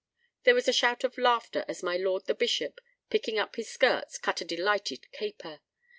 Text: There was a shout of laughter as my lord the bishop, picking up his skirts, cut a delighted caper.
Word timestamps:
There 0.45 0.55
was 0.55 0.67
a 0.67 0.73
shout 0.73 1.03
of 1.03 1.19
laughter 1.19 1.63
as 1.67 1.83
my 1.83 1.95
lord 1.95 2.25
the 2.25 2.33
bishop, 2.33 2.81
picking 3.11 3.37
up 3.37 3.55
his 3.55 3.69
skirts, 3.69 4.17
cut 4.17 4.41
a 4.41 4.45
delighted 4.45 5.11
caper. 5.11 5.61